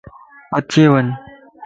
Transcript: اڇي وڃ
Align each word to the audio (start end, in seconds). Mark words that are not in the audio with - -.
اڇي 0.57 0.83
وڃ 0.91 1.05